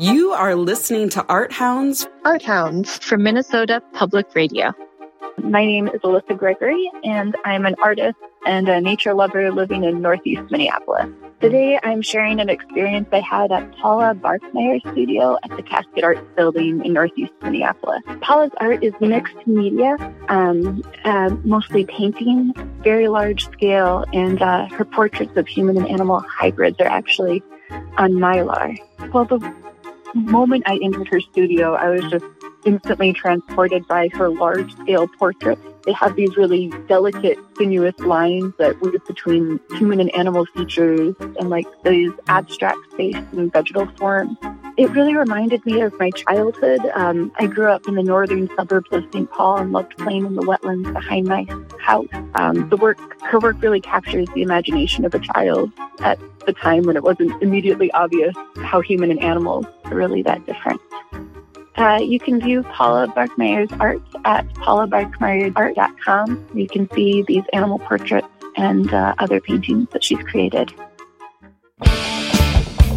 [0.00, 2.06] You are listening to Art Hounds.
[2.24, 4.72] Art Hounds from Minnesota Public Radio.
[5.42, 8.16] My name is Alyssa Gregory, and I'm an artist
[8.46, 11.08] and a nature lover living in Northeast Minneapolis.
[11.40, 16.22] Today, I'm sharing an experience I had at Paula Barkmeyer's studio at the Casket Arts
[16.36, 18.02] Building in Northeast Minneapolis.
[18.20, 19.96] Paula's art is mixed media,
[20.28, 22.52] um, uh, mostly painting,
[22.84, 27.42] very large scale, and uh, her portraits of human and animal hybrids are actually
[27.96, 28.78] on mylar.
[29.12, 29.38] Well, the
[30.18, 32.24] moment I entered her studio, I was just
[32.64, 35.62] instantly transported by her large scale portraits.
[35.84, 41.48] They have these really delicate, sinuous lines that weave between human and animal features and
[41.48, 44.36] like these abstract space and vegetal forms.
[44.78, 46.78] It really reminded me of my childhood.
[46.94, 49.28] Um, I grew up in the northern suburbs of St.
[49.28, 51.48] Paul and loved playing in the wetlands behind my
[51.80, 52.06] house.
[52.36, 56.84] Um, the work, her work really captures the imagination of a child at the time
[56.84, 60.80] when it wasn't immediately obvious how human and animals are really that different.
[61.74, 66.48] Uh, you can view Paula Barkmeyer's art at paulabarkmeyerart.com.
[66.54, 70.72] You can see these animal portraits and uh, other paintings that she's created.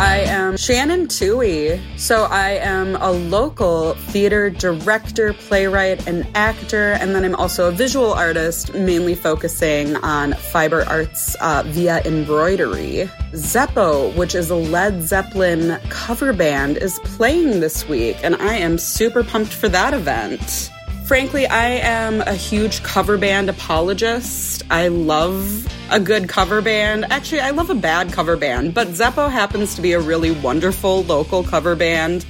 [0.00, 1.80] I am Shannon Toohey.
[1.98, 7.72] So I am a local theater director, playwright, and actor, and then I'm also a
[7.72, 13.10] visual artist, mainly focusing on fiber arts uh, via embroidery.
[13.32, 18.78] Zeppo, which is a Led Zeppelin cover band, is playing this week, and I am
[18.78, 20.70] super pumped for that event.
[21.08, 24.62] Frankly, I am a huge cover band apologist.
[24.68, 27.06] I love a good cover band.
[27.10, 31.04] Actually, I love a bad cover band, but Zeppo happens to be a really wonderful
[31.04, 32.26] local cover band.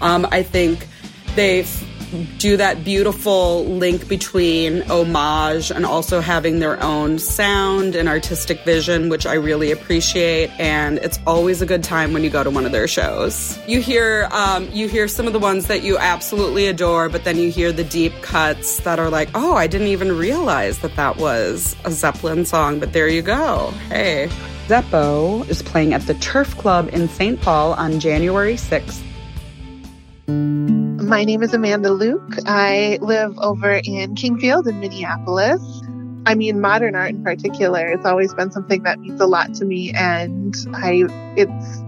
[0.00, 0.88] Um, I think
[1.36, 1.62] they
[2.38, 9.08] do that beautiful link between homage and also having their own sound and artistic vision,
[9.08, 10.50] which I really appreciate.
[10.58, 13.58] And it's always a good time when you go to one of their shows.
[13.66, 17.36] You hear um, you hear some of the ones that you absolutely adore, but then
[17.38, 21.16] you hear the deep cuts that are like, oh, I didn't even realize that that
[21.16, 22.80] was a Zeppelin song.
[22.80, 23.70] But there you go.
[23.88, 24.30] Hey.
[24.66, 27.40] Zeppo is playing at the Turf Club in St.
[27.40, 29.00] Paul on January 6th.
[31.06, 32.34] My name is Amanda Luke.
[32.46, 35.62] I live over in Kingfield in Minneapolis.
[36.26, 39.64] I mean, modern art in particular, it's always been something that means a lot to
[39.64, 41.04] me, and I
[41.36, 41.78] it's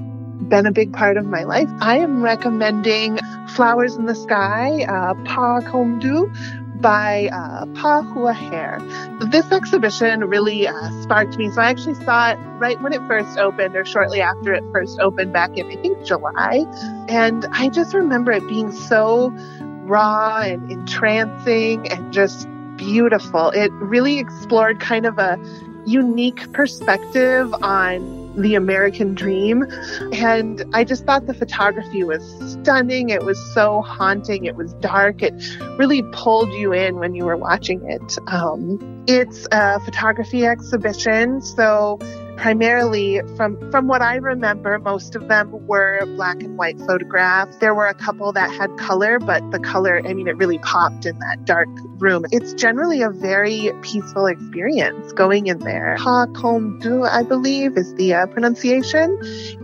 [0.48, 1.68] been a big part of my life.
[1.80, 3.18] I am recommending
[3.48, 8.80] Flowers in the Sky, uh, Paj Qaum Ntuj, by uh, Pao Houa Her.
[9.26, 11.50] This exhibition really uh, sparked me.
[11.50, 14.98] So I actually saw it right when it first opened or shortly after it first
[15.00, 16.64] opened back in, I think, July.
[17.08, 23.50] And I just remember it being so raw and entrancing and just beautiful.
[23.50, 25.38] It really explored kind of a
[25.84, 29.64] unique perspective on the American dream.
[30.12, 32.22] And I just thought the photography was
[32.52, 33.10] stunning.
[33.10, 34.44] It was so haunting.
[34.44, 35.22] It was dark.
[35.22, 35.34] It
[35.78, 38.18] really pulled you in when you were watching it.
[38.26, 41.40] Um, it's a photography exhibition.
[41.40, 41.98] So
[42.38, 47.56] primarily from from what I remember, most of them were black and white photographs.
[47.58, 51.04] There were a couple that had color, but the color, I mean, it really popped
[51.04, 51.68] in that dark
[51.98, 52.24] room.
[52.30, 55.96] It's generally a very peaceful experience going in there.
[55.98, 59.18] Paj Qaum Ntuj, I believe, is the uh, pronunciation,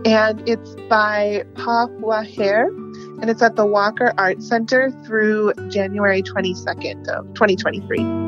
[0.05, 2.69] and it's by Pao Houa Her
[3.21, 8.24] and it's at the Walker Art Center through January 22nd of 2023.